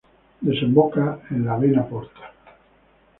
[0.47, 2.33] Desemboca en la vena porta.